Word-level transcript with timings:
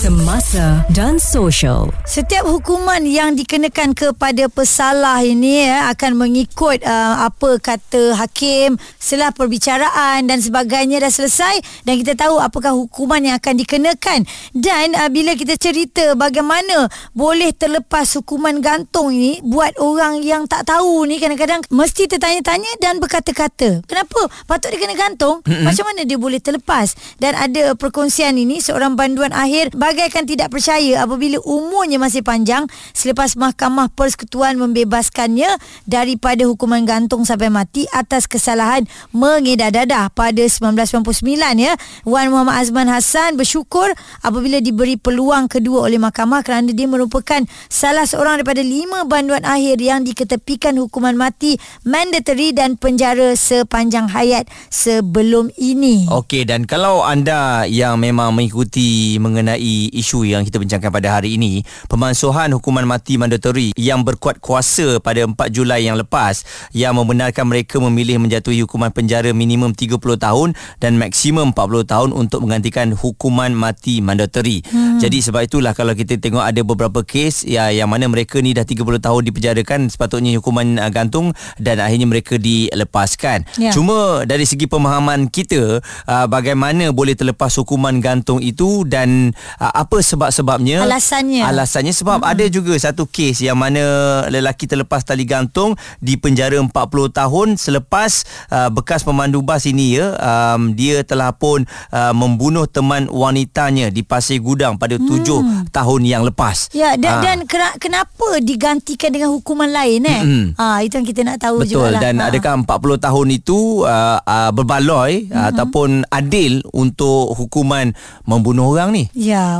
Semasa 0.00 0.80
dan 0.96 1.20
social. 1.20 1.92
Setiap 2.08 2.48
hukuman 2.48 3.04
yang 3.04 3.36
dikenakan 3.36 3.92
kepada 3.92 4.48
pesalah 4.48 5.20
ini 5.20 5.68
ya, 5.68 5.92
akan 5.92 6.16
mengikut 6.16 6.80
uh, 6.88 7.28
apa 7.28 7.60
kata 7.60 8.16
hakim 8.16 8.80
setelah 8.96 9.28
perbicaraan 9.28 10.24
dan 10.24 10.40
sebagainya 10.40 11.04
dah 11.04 11.12
selesai 11.12 11.84
dan 11.84 12.00
kita 12.00 12.16
tahu 12.16 12.40
apakah 12.40 12.72
hukuman 12.72 13.20
yang 13.20 13.36
akan 13.36 13.60
dikenakan. 13.60 14.24
Dan 14.56 14.96
uh, 14.96 15.12
bila 15.12 15.36
kita 15.36 15.60
cerita 15.60 16.16
bagaimana 16.16 16.88
boleh 17.12 17.52
terlepas 17.52 18.08
hukuman 18.16 18.56
gantung 18.64 19.12
ini 19.12 19.44
buat 19.44 19.76
orang 19.76 20.24
yang 20.24 20.48
tak 20.48 20.64
tahu 20.64 21.04
ni 21.12 21.20
kadang-kadang 21.20 21.60
mesti 21.68 22.08
tertanya-tanya 22.08 22.72
dan 22.80 23.04
berkata-kata. 23.04 23.84
Kenapa? 23.84 24.32
Patut 24.48 24.72
dia 24.72 24.80
kena 24.80 24.96
gantung? 24.96 25.44
Mm-hmm. 25.44 25.60
macam 25.60 25.84
mana 25.92 26.08
dia 26.08 26.16
boleh 26.16 26.40
terlepas? 26.40 26.96
Dan 27.20 27.36
ada 27.36 27.76
perkongsian 27.76 28.40
ini 28.40 28.64
seorang 28.64 28.96
banduan 28.96 29.36
akhir 29.36 29.76
bagaikan 29.90 30.22
tidak 30.22 30.54
percaya 30.54 31.02
apabila 31.02 31.42
umurnya 31.42 31.98
masih 31.98 32.22
panjang 32.22 32.70
selepas 32.94 33.34
mahkamah 33.34 33.90
persekutuan 33.90 34.54
membebaskannya 34.54 35.58
daripada 35.82 36.46
hukuman 36.46 36.86
gantung 36.86 37.26
sampai 37.26 37.50
mati 37.50 37.90
atas 37.90 38.30
kesalahan 38.30 38.86
mengedar 39.10 39.74
dadah 39.74 40.06
pada 40.14 40.46
1999 40.46 41.26
ya 41.58 41.74
Wan 42.06 42.30
Muhammad 42.30 42.62
Azman 42.62 42.86
Hassan 42.86 43.34
bersyukur 43.34 43.90
apabila 44.22 44.62
diberi 44.62 44.94
peluang 44.94 45.50
kedua 45.50 45.90
oleh 45.90 45.98
mahkamah 45.98 46.46
kerana 46.46 46.70
dia 46.70 46.86
merupakan 46.86 47.42
salah 47.66 48.06
seorang 48.06 48.38
daripada 48.38 48.62
lima 48.62 49.02
banduan 49.10 49.42
akhir 49.42 49.82
yang 49.82 50.06
diketepikan 50.06 50.78
hukuman 50.78 51.18
mati 51.18 51.58
mandatory 51.82 52.54
dan 52.54 52.78
penjara 52.78 53.34
sepanjang 53.34 54.06
hayat 54.06 54.46
sebelum 54.70 55.50
ini. 55.58 56.06
Okey 56.06 56.46
dan 56.46 56.62
kalau 56.70 57.02
anda 57.02 57.66
yang 57.66 57.98
memang 57.98 58.38
mengikuti 58.38 59.18
mengenai 59.18 59.79
isu 59.88 60.28
yang 60.28 60.44
kita 60.44 60.60
bincangkan 60.60 60.92
pada 60.92 61.16
hari 61.16 61.40
ini, 61.40 61.64
pemansuhan 61.88 62.52
hukuman 62.52 62.84
mati 62.84 63.16
mandatory 63.16 63.72
yang 63.78 64.04
berkuat 64.04 64.42
kuasa 64.44 65.00
pada 65.00 65.24
4 65.24 65.32
Julai 65.48 65.88
yang 65.88 65.96
lepas 65.96 66.44
yang 66.76 66.92
membenarkan 66.98 67.48
mereka 67.48 67.80
memilih 67.80 68.20
menjatuhi 68.20 68.66
hukuman 68.68 68.92
penjara 68.92 69.32
minimum 69.32 69.72
30 69.72 69.96
tahun 69.96 70.48
dan 70.82 71.00
maksimum 71.00 71.56
40 71.56 71.88
tahun 71.88 72.10
untuk 72.12 72.44
menggantikan 72.44 72.92
hukuman 72.92 73.54
mati 73.56 74.04
mandatory. 74.04 74.60
Hmm. 74.68 75.00
Jadi 75.00 75.24
sebab 75.24 75.46
itulah 75.46 75.72
kalau 75.72 75.96
kita 75.96 76.20
tengok 76.20 76.44
ada 76.44 76.60
beberapa 76.60 77.00
kes 77.06 77.46
ya 77.46 77.72
yang 77.72 77.88
mana 77.88 78.10
mereka 78.10 78.42
ni 78.42 78.52
dah 78.52 78.66
30 78.66 79.00
tahun 79.00 79.20
dipenjarakan 79.30 79.88
sepatutnya 79.88 80.36
hukuman 80.36 80.76
uh, 80.82 80.90
gantung 80.90 81.32
dan 81.56 81.78
akhirnya 81.78 82.10
mereka 82.10 82.36
dilepaskan. 82.36 83.46
Ya. 83.56 83.70
Cuma 83.70 84.26
dari 84.26 84.44
segi 84.44 84.66
pemahaman 84.66 85.30
kita 85.30 85.80
uh, 85.84 86.26
bagaimana 86.26 86.90
boleh 86.90 87.14
terlepas 87.14 87.54
hukuman 87.60 88.02
gantung 88.02 88.42
itu 88.42 88.82
dan 88.84 89.32
uh, 89.62 89.69
apa 89.72 90.02
sebab-sebabnya? 90.02 90.82
Alasannya. 90.84 91.46
Alasannya 91.46 91.94
sebab 91.94 92.20
hmm. 92.22 92.30
ada 92.30 92.44
juga 92.50 92.74
satu 92.76 93.06
kes 93.06 93.42
yang 93.42 93.56
mana 93.56 93.82
lelaki 94.28 94.66
terlepas 94.66 95.02
tali 95.06 95.24
gantung 95.24 95.78
di 95.98 96.18
penjara 96.18 96.58
40 96.58 96.70
tahun 97.10 97.48
selepas 97.56 98.10
uh, 98.50 98.68
bekas 98.70 99.06
pemandu 99.06 99.40
bas 99.40 99.64
ini 99.64 99.96
ya 99.98 100.14
um, 100.18 100.74
dia 100.74 101.02
telah 101.06 101.32
pun 101.34 101.64
uh, 101.94 102.12
membunuh 102.12 102.66
teman 102.68 103.06
wanitanya 103.08 103.88
di 103.88 104.02
Pasir 104.02 104.42
Gudang 104.42 104.76
pada 104.76 104.98
hmm. 104.98 105.70
tahun 105.70 106.00
yang 106.04 106.22
lepas. 106.26 106.72
Ya 106.74 106.94
dan, 106.98 107.20
uh. 107.20 107.22
dan 107.22 107.38
kenapa 107.78 108.40
digantikan 108.42 109.14
dengan 109.14 109.30
hukuman 109.32 109.70
lain 109.70 110.04
eh? 110.06 110.20
Hmm. 110.20 110.46
Ah 110.58 110.82
itu 110.82 110.96
yang 110.98 111.06
kita 111.06 111.20
nak 111.24 111.38
tahu 111.40 111.62
Betul. 111.62 111.86
juga 111.86 111.88
lah. 111.96 112.00
Dan 112.02 112.14
ha. 112.20 112.28
adakah 112.28 112.52
40 112.66 113.06
tahun 113.06 113.26
itu 113.30 113.58
uh, 113.86 114.18
uh, 114.20 114.50
berbaloi 114.50 115.30
hmm. 115.30 115.48
ataupun 115.54 115.88
adil 116.10 116.64
untuk 116.74 117.36
hukuman 117.36 117.92
membunuh 118.26 118.72
orang 118.72 118.90
ni? 118.92 119.04
Ya. 119.14 119.59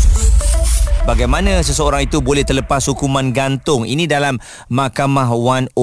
bagaimana 1.05 1.61
seseorang 1.65 2.05
itu 2.05 2.21
boleh 2.21 2.45
terlepas 2.45 2.85
hukuman 2.89 3.33
gantung? 3.33 3.85
Ini 3.85 4.05
dalam 4.05 4.37
mahkamah 4.69 5.29
101 5.33 5.73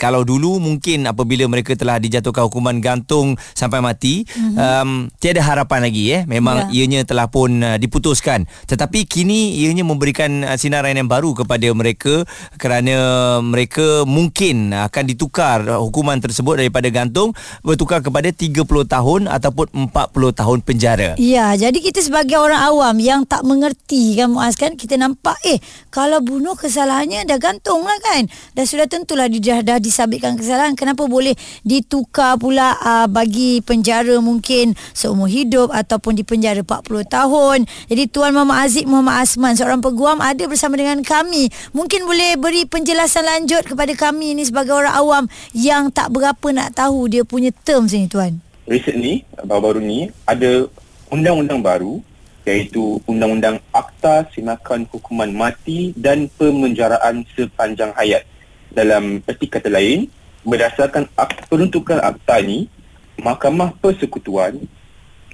kalau 0.00 0.26
dulu 0.26 0.58
mungkin 0.58 1.06
apabila 1.06 1.46
mereka 1.46 1.78
telah 1.78 2.02
dijatuhkan 2.02 2.50
hukuman 2.50 2.78
gantung 2.82 3.38
sampai 3.54 3.78
mati 3.78 4.26
mm-hmm. 4.26 4.56
um, 4.58 4.90
tiada 5.22 5.42
harapan 5.42 5.86
lagi 5.86 6.04
eh. 6.12 6.22
Memang 6.26 6.70
yeah. 6.70 6.86
ianya 6.86 7.00
telah 7.06 7.30
pun 7.30 7.62
uh, 7.62 7.78
diputuskan. 7.78 8.46
Tetapi 8.66 9.06
kini 9.06 9.54
ianya 9.62 9.86
memberikan 9.86 10.42
uh, 10.42 10.58
sinaran 10.58 10.98
yang 10.98 11.06
baru 11.06 11.34
kepada 11.36 11.66
mereka 11.70 12.26
kerana 12.58 13.38
mereka 13.42 14.02
mungkin 14.08 14.74
akan 14.74 15.04
ditukar 15.06 15.62
hukuman 15.78 16.18
tersebut 16.18 16.58
daripada 16.58 16.90
gantung 16.90 17.30
bertukar 17.62 18.02
kepada 18.02 18.32
30 18.34 18.66
tahun 18.66 19.20
ataupun 19.30 19.66
40 19.94 20.40
tahun 20.40 20.58
penjara. 20.66 21.10
Ya 21.20 21.54
jadi 21.54 21.78
kita 21.78 22.02
sebagai 22.02 22.38
orang 22.40 22.60
awam 22.60 22.96
yang 22.98 23.22
tak 23.22 23.46
mengerti 23.46 24.18
kan 24.18 24.32
Muaz 24.32 24.55
kan 24.56 24.74
kita 24.74 24.96
nampak 24.96 25.36
eh 25.44 25.60
kalau 25.92 26.24
bunuh 26.24 26.56
kesalahannya 26.56 27.28
dah 27.28 27.38
gantung 27.38 27.84
lah 27.84 27.96
kan. 28.00 28.26
Dah 28.56 28.64
sudah 28.64 28.88
tentulah 28.88 29.28
dia 29.28 29.60
dah, 29.60 29.76
dah 29.76 29.78
disabitkan 29.78 30.34
kesalahan. 30.40 30.72
Kenapa 30.72 31.04
boleh 31.04 31.36
ditukar 31.62 32.40
pula 32.40 32.74
uh, 32.80 33.06
bagi 33.06 33.60
penjara 33.60 34.18
mungkin 34.18 34.72
seumur 34.96 35.28
hidup 35.28 35.70
ataupun 35.70 36.16
di 36.16 36.24
penjara 36.24 36.64
40 36.64 37.06
tahun. 37.06 37.58
Jadi 37.92 38.02
Tuan 38.08 38.32
Muhammad 38.32 38.66
Aziz 38.66 38.88
Muhammad 38.88 39.22
Asman 39.22 39.54
seorang 39.54 39.84
peguam 39.84 40.18
ada 40.24 40.42
bersama 40.48 40.80
dengan 40.80 41.04
kami. 41.04 41.52
Mungkin 41.76 42.08
boleh 42.08 42.40
beri 42.40 42.64
penjelasan 42.64 43.28
lanjut 43.28 43.68
kepada 43.68 43.92
kami 43.92 44.32
ni 44.32 44.48
sebagai 44.48 44.72
orang 44.72 44.96
awam 44.96 45.24
yang 45.52 45.92
tak 45.92 46.08
berapa 46.08 46.46
nak 46.56 46.72
tahu 46.74 47.12
dia 47.12 47.22
punya 47.22 47.52
terms 47.52 47.92
ni 47.92 48.08
Tuan. 48.08 48.40
Recently 48.66 49.22
baru-baru 49.44 49.84
ni 49.84 50.10
ada 50.26 50.66
undang-undang 51.12 51.62
baru 51.62 52.02
iaitu 52.46 53.02
Undang-Undang 53.10 53.58
Akta 53.74 54.30
Simakan 54.30 54.86
Hukuman 54.88 55.34
Mati 55.34 55.90
dan 55.98 56.30
Pemenjaraan 56.38 57.26
Sepanjang 57.34 57.90
Hayat. 57.98 58.22
Dalam 58.70 59.18
erti 59.26 59.50
kata 59.50 59.66
lain, 59.66 60.06
berdasarkan 60.46 61.10
peruntukan 61.50 61.98
akta 61.98 62.38
ini, 62.38 62.70
Mahkamah 63.18 63.74
Persekutuan 63.82 64.62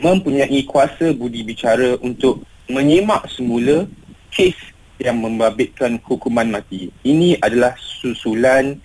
mempunyai 0.00 0.64
kuasa 0.64 1.12
budi 1.12 1.44
bicara 1.44 2.00
untuk 2.00 2.42
menyimak 2.66 3.28
semula 3.28 3.84
kes 4.32 4.56
yang 4.96 5.20
membabitkan 5.20 6.00
hukuman 6.00 6.48
mati. 6.48 6.88
Ini 7.04 7.36
adalah 7.44 7.76
susulan 7.76 8.80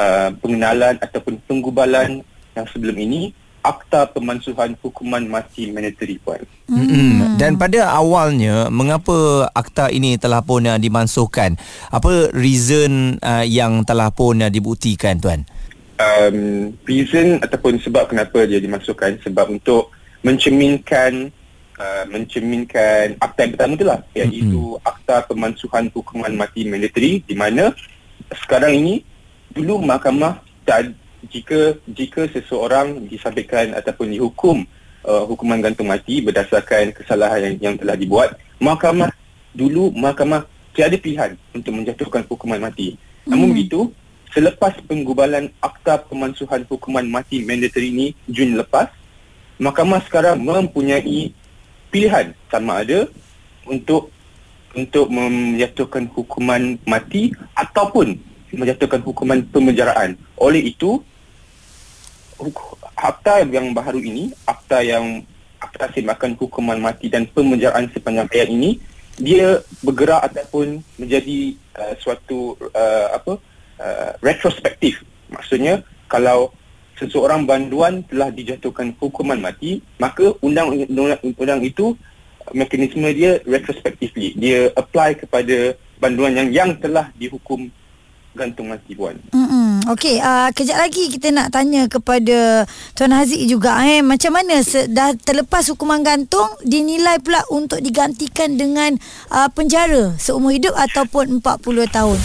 uh, 0.00 0.32
pengenalan 0.40 0.96
ataupun 1.02 1.42
penggubalan 1.44 2.24
yang 2.56 2.66
sebelum 2.72 2.96
ini 2.96 3.36
akta 3.66 4.06
pemansuhan 4.14 4.78
hukuman 4.78 5.26
mati 5.26 5.74
mandatory 5.74 6.22
puan. 6.22 6.42
Hmm. 6.70 7.34
Dan 7.34 7.58
pada 7.58 7.90
awalnya 7.90 8.70
mengapa 8.70 9.50
akta 9.50 9.90
ini 9.90 10.14
telah 10.16 10.46
pun 10.46 10.62
uh, 10.66 10.78
dimansuhkan? 10.78 11.58
Apa 11.90 12.30
reason 12.30 13.18
uh, 13.18 13.42
yang 13.42 13.82
telah 13.82 14.14
pun 14.14 14.38
uh, 14.38 14.50
dibuktikan 14.50 15.18
tuan? 15.18 15.42
Um, 15.98 16.72
reason 16.86 17.42
ataupun 17.42 17.82
sebab 17.82 18.12
kenapa 18.12 18.44
dia 18.46 18.60
dimasukkan 18.62 19.24
sebab 19.24 19.48
untuk 19.48 19.90
mencerminkan 20.22 21.32
uh, 21.80 22.04
mencerminkan 22.06 23.16
akta 23.16 23.48
yang 23.48 23.52
pertama 23.56 23.72
itulah 23.80 24.00
iaitu 24.12 24.76
hmm. 24.76 24.84
akta 24.84 25.24
pemansuhan 25.24 25.88
hukuman 25.90 26.32
mati 26.36 26.68
mandatory 26.68 27.24
di 27.24 27.32
mana 27.32 27.72
sekarang 28.44 28.76
ini 28.76 28.94
dulu 29.56 29.80
mahkamah 29.80 30.42
tak 30.68 30.92
jika 31.28 31.76
jika 31.88 32.28
seseorang 32.30 33.08
disabitkan 33.08 33.72
ataupun 33.72 34.12
dihukum 34.12 34.62
uh, 35.04 35.24
hukuman 35.24 35.62
gantung 35.62 35.88
mati 35.88 36.20
berdasarkan 36.20 36.92
kesalahan 36.92 37.52
yang, 37.52 37.56
yang 37.72 37.74
telah 37.80 37.96
dibuat 37.96 38.36
mahkamah 38.60 39.10
dulu 39.56 39.92
mahkamah 39.96 40.44
tiada 40.76 40.96
pilihan 41.00 41.34
untuk 41.56 41.72
menjatuhkan 41.72 42.22
hukuman 42.28 42.60
mati 42.60 42.94
hmm. 42.96 43.32
namun 43.32 43.56
begitu 43.56 43.88
selepas 44.36 44.76
penggubalan 44.84 45.48
akta 45.64 46.04
pemansuhan 46.04 46.68
hukuman 46.68 47.08
mati 47.08 47.40
mandatory 47.40 47.88
ini 47.88 48.06
Jun 48.28 48.60
lepas 48.60 48.92
mahkamah 49.56 50.04
sekarang 50.04 50.44
mempunyai 50.44 51.32
pilihan 51.88 52.36
sama 52.52 52.84
ada 52.84 53.08
untuk 53.64 54.12
untuk 54.76 55.08
menjatuhkan 55.08 56.04
hukuman 56.12 56.76
mati 56.84 57.32
ataupun 57.56 58.20
menjatuhkan 58.52 59.02
hukuman 59.02 59.42
pemenjaraan. 59.50 60.14
Oleh 60.38 60.62
itu, 60.70 61.02
akta 62.94 63.42
yang 63.42 63.72
baru 63.72 63.98
ini, 63.98 64.30
akta 64.44 64.84
yang 64.84 65.24
akta 65.56 65.88
semakan 65.96 66.36
hukuman 66.36 66.78
mati 66.78 67.08
dan 67.08 67.24
pemenjaraan 67.26 67.88
sepanjang 67.90 68.28
hayat 68.28 68.48
ini, 68.52 68.78
dia 69.16 69.64
bergerak 69.80 70.28
ataupun 70.32 70.84
menjadi 71.00 71.56
uh, 71.80 71.94
suatu 71.96 72.60
uh, 72.76 73.16
apa 73.16 73.40
uh, 73.80 74.10
retrospektif. 74.20 75.00
Maksudnya 75.32 75.80
kalau 76.06 76.52
seseorang 77.00 77.48
banduan 77.48 78.04
telah 78.04 78.28
dijatuhkan 78.28 78.92
hukuman 79.00 79.40
mati, 79.40 79.80
maka 79.96 80.36
undang-undang 80.44 81.60
itu 81.64 81.96
mekanisme 82.52 83.08
dia 83.16 83.40
retrospectively. 83.48 84.36
Dia 84.36 84.70
apply 84.76 85.18
kepada 85.18 85.74
banduan 85.96 86.36
yang 86.36 86.48
yang 86.52 86.70
telah 86.76 87.08
dihukum 87.16 87.72
gantung 88.36 88.68
mati 88.68 88.92
puan. 88.92 89.16
Mm-mm. 89.32 89.88
Okey, 89.88 90.20
uh, 90.20 90.52
kejap 90.52 90.76
lagi 90.76 91.08
kita 91.08 91.32
nak 91.32 91.56
tanya 91.56 91.88
kepada 91.88 92.68
Tuan 92.92 93.16
Haziq 93.16 93.48
juga 93.48 93.80
eh 93.88 94.04
macam 94.04 94.36
mana 94.36 94.60
se- 94.60 94.86
dah 94.92 95.16
terlepas 95.16 95.66
hukuman 95.72 96.04
gantung 96.04 96.46
dinilai 96.60 97.16
pula 97.24 97.40
untuk 97.48 97.80
digantikan 97.80 98.60
dengan 98.60 99.00
uh, 99.32 99.48
penjara 99.48 100.12
seumur 100.20 100.52
hidup 100.52 100.76
ataupun 100.76 101.40
40 101.40 101.88
tahun. 101.88 102.18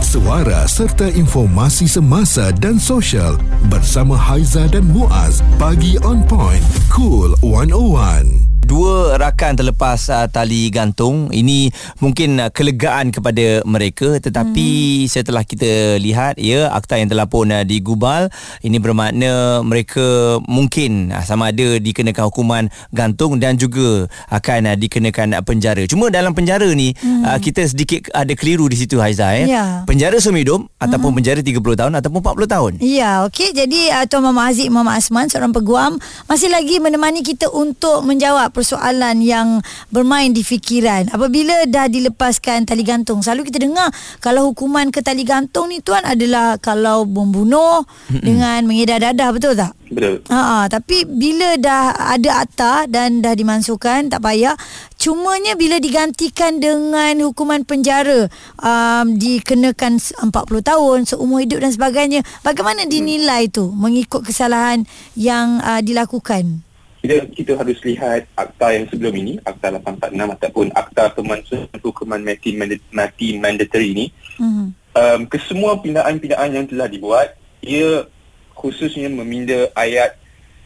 Suara 0.00 0.64
serta 0.64 1.10
informasi 1.12 1.90
semasa 1.90 2.54
dan 2.54 2.80
sosial 2.80 3.36
bersama 3.68 4.14
Haiza 4.16 4.64
dan 4.70 4.86
Muaz 4.88 5.44
bagi 5.60 5.98
on 6.06 6.24
point 6.24 6.62
cool 6.88 7.34
101 7.44 8.45
dua 8.66 9.14
rakan 9.14 9.54
terlepas 9.54 10.10
uh, 10.10 10.26
tali 10.26 10.68
gantung 10.74 11.30
ini 11.30 11.70
mungkin 12.02 12.42
uh, 12.42 12.50
kelegaan 12.50 13.14
kepada 13.14 13.62
mereka 13.62 14.18
tetapi 14.18 15.06
hmm. 15.06 15.08
setelah 15.08 15.46
kita 15.46 16.02
lihat 16.02 16.42
ya 16.42 16.74
akta 16.74 16.98
yang 16.98 17.06
telah 17.06 17.30
pun 17.30 17.46
uh, 17.46 17.62
digubal 17.62 18.26
ini 18.66 18.82
bermakna 18.82 19.62
mereka 19.62 20.42
mungkin 20.50 21.14
uh, 21.14 21.22
sama 21.22 21.54
ada 21.54 21.78
dikenakan 21.78 22.26
hukuman 22.26 22.64
gantung 22.90 23.38
dan 23.38 23.54
juga 23.54 24.10
akan 24.34 24.74
uh, 24.74 24.76
dikenakan 24.76 25.38
uh, 25.38 25.42
penjara 25.46 25.86
cuma 25.86 26.10
dalam 26.10 26.34
penjara 26.34 26.66
ni 26.74 26.90
hmm. 26.98 27.22
uh, 27.22 27.38
kita 27.38 27.62
sedikit 27.70 28.10
ada 28.10 28.34
keliru 28.34 28.66
di 28.66 28.74
situ 28.74 28.98
Haiza 28.98 29.30
ya 29.30 29.46
yeah. 29.46 29.70
penjara 29.86 30.18
seumur 30.18 30.42
hidup 30.42 30.60
hmm. 30.66 30.82
ataupun 30.82 31.14
penjara 31.14 31.38
30 31.38 31.62
tahun 31.62 31.92
ataupun 32.02 32.18
40 32.18 32.50
tahun 32.50 32.72
ya 32.82 32.90
yeah, 32.98 33.14
okey 33.30 33.54
jadi 33.54 34.02
uh, 34.02 34.04
Tuan 34.10 34.26
Mama 34.26 34.50
Aziz 34.50 34.66
Mama 34.66 34.98
Asman 34.98 35.30
seorang 35.30 35.54
peguam 35.54 36.02
masih 36.26 36.50
lagi 36.50 36.82
menemani 36.82 37.22
kita 37.22 37.46
untuk 37.54 38.02
menjawab 38.02 38.55
persoalan 38.56 39.20
yang 39.20 39.60
bermain 39.92 40.32
di 40.32 40.40
fikiran. 40.40 41.12
Apabila 41.12 41.68
dah 41.68 41.92
dilepaskan 41.92 42.64
tali 42.64 42.80
gantung, 42.80 43.20
selalu 43.20 43.52
kita 43.52 43.60
dengar 43.60 43.92
kalau 44.24 44.48
hukuman 44.48 44.88
ke 44.88 45.04
tali 45.04 45.28
gantung 45.28 45.68
ni 45.68 45.84
tuan 45.84 46.00
adalah 46.08 46.56
kalau 46.56 47.04
membunuh 47.04 47.84
dengan 48.08 48.64
mengedar 48.64 49.12
dadah, 49.12 49.28
betul 49.36 49.52
tak? 49.52 49.76
Betul. 49.86 50.24
Ha, 50.32 50.66
tapi 50.66 51.06
bila 51.06 51.54
dah 51.60 51.94
ada 52.16 52.42
akta 52.42 52.72
dan 52.90 53.20
dah 53.20 53.36
dimansuhkan, 53.36 54.08
tak 54.08 54.24
payah. 54.24 54.56
Cumanya 54.96 55.54
bila 55.54 55.78
digantikan 55.78 56.58
dengan 56.58 57.14
hukuman 57.22 57.62
penjara, 57.62 58.26
um, 58.58 59.14
dikenakan 59.14 60.00
40 60.00 60.32
tahun, 60.64 60.98
seumur 61.06 61.44
hidup 61.44 61.62
dan 61.62 61.70
sebagainya. 61.70 62.20
Bagaimana 62.42 62.88
dinilai 62.88 63.46
tu 63.52 63.70
mengikut 63.70 64.26
kesalahan 64.26 64.88
yang 65.14 65.62
uh, 65.62 65.78
dilakukan? 65.84 66.66
Kita 67.06 67.16
kita 67.30 67.52
harus 67.54 67.78
lihat 67.86 68.26
akta 68.34 68.74
yang 68.74 68.90
sebelum 68.90 69.14
ini 69.14 69.38
akta 69.46 69.70
846 69.78 70.34
ataupun 70.34 70.66
akta 70.74 71.14
pemansuhan 71.14 71.78
hukuman 71.78 72.18
mati 72.18 72.50
mati 72.90 73.38
mandatory 73.38 73.94
ini 73.94 74.06
mm-hmm. 74.42 74.66
um, 74.98 75.20
kesemua 75.30 75.78
pindaan-pindaan 75.78 76.50
yang 76.50 76.66
telah 76.66 76.90
dibuat 76.90 77.38
ia 77.62 78.10
khususnya 78.58 79.06
meminda 79.06 79.70
ayat 79.78 80.18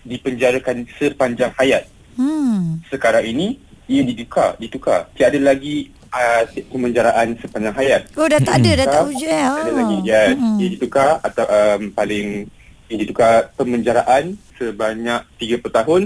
dipenjarakan 0.08 0.88
sepanjang 0.96 1.52
hayat 1.60 1.84
mm. 2.16 2.88
sekarang 2.88 3.28
ini 3.28 3.60
ia 3.84 4.00
ditukar 4.00 4.56
ditukar 4.56 5.12
tiada 5.12 5.36
lagi 5.36 5.92
uh, 6.08 6.48
pemenjaraan 6.72 7.36
sepanjang 7.36 7.76
hayat 7.76 8.08
oh 8.16 8.24
dah 8.24 8.40
tak 8.40 8.64
ada 8.64 8.70
dah 8.80 8.86
tak 8.88 9.04
wujud 9.12 9.28
ya 9.28 9.44
oh. 9.44 9.60
ada 9.60 9.72
lagi 9.76 9.96
ya 10.08 10.22
mm-hmm. 10.32 10.56
ia 10.56 10.68
ditukar 10.72 11.20
atau 11.20 11.44
um, 11.44 11.92
paling 11.92 12.48
ia 12.88 12.96
ditukar 12.96 13.52
pemenjaraan 13.60 14.40
sebanyak 14.56 15.20
30 15.36 15.60
tahun 15.68 16.02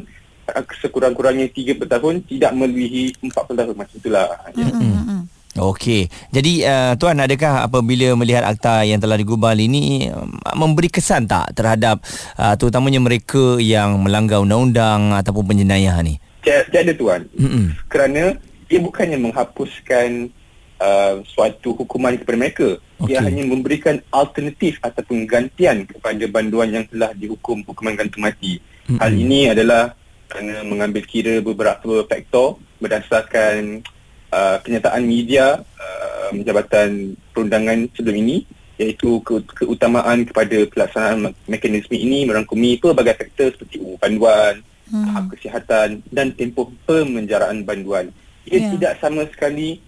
sekurang-kurangnya 0.81 1.49
3 1.49 1.81
tahun 1.81 2.15
tidak 2.29 2.53
melebihi 2.53 3.17
40 3.23 3.33
tahun 3.33 3.77
macam 3.77 3.97
itulah. 3.97 4.27
Mm-hmm. 4.53 5.21
Okey. 5.55 6.11
Jadi 6.35 6.67
uh, 6.67 6.99
tuan 6.99 7.15
adakah 7.15 7.71
apabila 7.71 8.19
melihat 8.19 8.43
akta 8.43 8.83
yang 8.83 8.99
telah 8.99 9.15
digubal 9.15 9.55
ini 9.55 10.11
um, 10.11 10.35
memberi 10.59 10.91
kesan 10.91 11.31
tak 11.31 11.55
terhadap 11.55 12.03
uh, 12.35 12.59
terutamanya 12.59 12.99
mereka 12.99 13.63
yang 13.63 14.03
melanggar 14.03 14.43
undang-undang 14.43 15.15
ataupun 15.15 15.55
penjenayah 15.55 15.95
ni? 16.03 16.19
Tiada 16.43 16.93
tuan. 16.99 17.31
Mm-hmm. 17.39 17.87
Kerana 17.87 18.35
ia 18.67 18.81
bukannya 18.83 19.19
menghapuskan 19.23 20.35
uh, 20.83 21.23
suatu 21.23 21.79
hukuman 21.79 22.19
kepada 22.19 22.37
mereka. 22.37 22.69
Okay. 22.99 23.15
Ia 23.15 23.23
hanya 23.23 23.47
memberikan 23.47 24.03
alternatif 24.11 24.83
ataupun 24.83 25.23
gantian 25.23 25.87
kepada 25.87 26.25
banduan 26.27 26.75
yang 26.75 26.85
telah 26.91 27.15
dihukum 27.15 27.63
hukuman 27.63 27.95
gantung 27.95 28.27
mati. 28.27 28.59
Mm-hmm. 28.91 28.99
Hal 28.99 29.13
ini 29.15 29.41
adalah 29.55 29.95
kerana 30.29 30.65
mengambil 30.67 31.03
kira 31.07 31.39
beberapa 31.45 32.05
faktor 32.09 32.59
berdasarkan 32.83 33.85
uh, 34.33 34.57
kenyataan 34.65 35.05
media 35.05 35.63
uh, 35.63 36.29
Jabatan 36.35 37.15
Perundangan 37.31 37.87
sebelum 37.95 38.19
ini 38.19 38.37
iaitu 38.75 39.23
ke- 39.23 39.47
keutamaan 39.55 40.27
kepada 40.27 40.67
pelaksanaan 40.67 41.31
mekanisme 41.47 41.95
ini 41.95 42.27
merangkumi 42.27 42.83
pelbagai 42.83 43.15
faktor 43.15 43.55
seperti 43.55 43.79
umur 43.79 44.03
banduan, 44.03 44.55
hmm. 44.91 45.07
hak 45.15 45.25
kesihatan 45.39 46.03
dan 46.11 46.35
tempoh 46.35 46.75
pemenjaraan 46.83 47.63
banduan. 47.63 48.11
Ia 48.51 48.59
yeah. 48.59 48.71
tidak 48.75 48.93
sama 48.99 49.23
sekali 49.31 49.79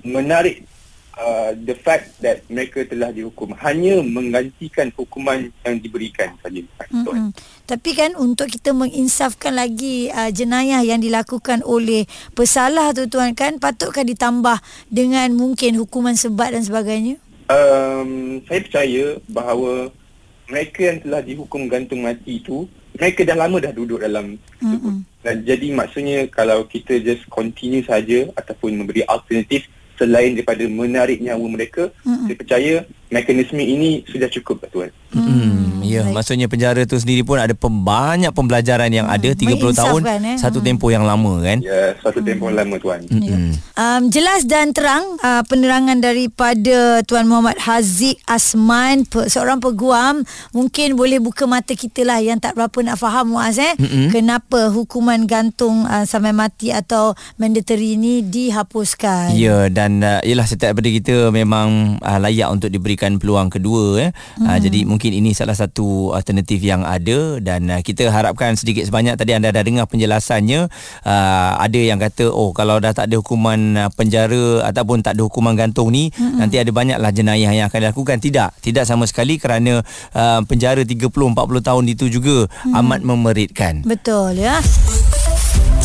menarik 0.00 0.64
uh, 1.20 1.50
the 1.52 1.76
fact 1.76 2.16
that 2.24 2.42
mereka 2.48 2.82
telah 2.88 3.12
dihukum 3.12 3.52
hanya 3.60 4.00
menggantikan 4.00 4.88
hukuman 4.96 5.52
yang 5.62 5.76
diberikan 5.78 6.32
saja. 6.40 6.64
Mm-hmm. 6.90 7.36
Tapi 7.68 7.90
kan 7.92 8.16
untuk 8.16 8.48
kita 8.48 8.72
menginsafkan 8.72 9.54
lagi 9.54 10.08
uh, 10.10 10.32
jenayah 10.32 10.80
yang 10.82 10.98
dilakukan 11.04 11.60
oleh 11.62 12.08
pesalah 12.32 12.96
tu 12.96 13.06
tuan 13.06 13.36
kan 13.36 13.60
patutkah 13.60 14.02
ditambah 14.02 14.58
dengan 14.88 15.30
mungkin 15.36 15.76
hukuman 15.76 16.16
sebat 16.16 16.56
dan 16.56 16.64
sebagainya? 16.64 17.20
Um, 17.50 18.40
saya 18.46 18.60
percaya 18.62 19.04
bahawa 19.26 19.90
mereka 20.50 20.80
yang 20.86 20.98
telah 21.02 21.20
dihukum 21.22 21.70
gantung 21.70 22.02
mati 22.02 22.42
itu 22.42 22.66
mereka 22.94 23.22
dah 23.22 23.38
lama 23.38 23.62
dah 23.62 23.70
duduk 23.70 24.02
dalam 24.02 24.34
mm-hmm. 24.58 24.96
dan 25.22 25.36
jadi 25.46 25.66
maksudnya 25.70 26.26
kalau 26.26 26.66
kita 26.66 26.98
just 26.98 27.22
continue 27.30 27.86
saja 27.86 28.26
ataupun 28.34 28.74
memberi 28.74 29.06
alternatif 29.06 29.70
selain 30.00 30.32
daripada 30.32 30.64
menarik 30.64 31.20
nyawa 31.20 31.44
mereka 31.44 31.92
mm-hmm. 32.00 32.24
saya 32.24 32.36
percaya 32.40 32.74
mekanisme 33.10 33.60
ini 33.60 34.06
sudah 34.06 34.30
cukup 34.30 34.64
tuan 34.70 34.90
hmm 35.12 35.70
ya 35.90 36.06
Baik. 36.06 36.14
maksudnya 36.14 36.46
penjara 36.46 36.86
tu 36.86 36.96
sendiri 36.96 37.26
pun 37.26 37.42
ada 37.42 37.50
banyak 37.58 38.30
pembelajaran 38.30 38.90
yang 38.94 39.10
hmm. 39.10 39.16
ada 39.18 39.28
30 39.34 39.58
tahun 39.74 40.00
eh? 40.06 40.36
satu 40.38 40.62
hmm. 40.62 40.66
tempoh 40.70 40.90
yang 40.94 41.02
lama 41.02 41.42
kan 41.42 41.58
ya 41.58 41.98
satu 41.98 42.22
tempoh 42.22 42.48
hmm. 42.48 42.56
lama 42.56 42.74
tuan 42.78 43.00
hmm. 43.10 43.22
ya. 43.26 43.36
um, 43.74 44.02
jelas 44.06 44.46
dan 44.46 44.70
terang 44.70 45.18
uh, 45.20 45.42
penerangan 45.50 45.98
daripada 45.98 47.02
tuan 47.02 47.26
Muhammad 47.26 47.58
Haziq 47.58 48.22
Asman 48.30 49.02
pe- 49.08 49.26
seorang 49.26 49.58
peguam 49.58 50.22
mungkin 50.54 50.94
boleh 50.94 51.18
buka 51.18 51.50
mata 51.50 51.74
kita 51.74 52.06
lah 52.06 52.22
yang 52.22 52.38
tak 52.38 52.54
berapa 52.54 52.78
nak 52.86 52.96
faham 53.02 53.34
Muaz 53.34 53.58
eh 53.58 53.74
hmm. 53.74 54.14
kenapa 54.14 54.70
hukuman 54.70 55.26
gantung 55.26 55.84
uh, 55.90 56.06
sampai 56.06 56.30
mati 56.30 56.70
atau 56.70 57.18
mandatory 57.34 57.98
ini 57.98 58.22
dihapuskan 58.22 59.34
ya 59.34 59.66
dan 59.66 59.98
uh, 60.02 60.22
yalah 60.22 60.46
setiap 60.46 60.78
daripada 60.78 60.90
kita 60.92 61.14
memang 61.34 61.98
uh, 61.98 62.18
layak 62.22 62.48
untuk 62.52 62.70
diberikan 63.00 63.16
peluang 63.16 63.48
kedua 63.48 63.84
eh 63.96 64.10
uh, 64.12 64.12
hmm. 64.12 64.44
uh, 64.44 64.58
jadi 64.60 64.80
mungkin 64.84 65.10
ini 65.16 65.32
salah 65.32 65.56
satu 65.56 66.12
alternatif 66.12 66.60
yang 66.60 66.84
ada 66.84 67.40
dan 67.40 67.64
uh, 67.72 67.80
kita 67.80 68.12
harapkan 68.12 68.52
sedikit 68.60 68.84
sebanyak 68.84 69.16
tadi 69.16 69.32
anda 69.32 69.48
dah 69.48 69.64
dengar 69.64 69.88
penjelasannya 69.88 70.68
uh, 71.08 71.52
ada 71.56 71.80
yang 71.80 71.96
kata 71.96 72.28
oh 72.28 72.52
kalau 72.52 72.76
dah 72.76 72.92
tak 72.92 73.08
ada 73.08 73.16
hukuman 73.16 73.88
uh, 73.88 73.90
penjara 73.96 74.68
ataupun 74.68 75.00
tak 75.00 75.16
ada 75.16 75.24
hukuman 75.24 75.56
gantung 75.56 75.88
ni 75.88 76.12
hmm. 76.12 76.44
nanti 76.44 76.60
ada 76.60 76.68
banyaklah 76.68 77.08
jenayah 77.08 77.56
yang 77.56 77.66
akan 77.72 77.88
dilakukan 77.88 78.20
tidak 78.20 78.52
tidak 78.60 78.84
sama 78.84 79.08
sekali 79.08 79.40
kerana 79.40 79.80
uh, 80.12 80.40
penjara 80.44 80.84
30 80.84 81.08
40 81.08 81.40
tahun 81.40 81.84
itu 81.88 82.12
juga 82.12 82.44
hmm. 82.44 82.76
amat 82.84 83.00
memeritkan 83.00 83.74
betul 83.88 84.36
ya 84.36 84.60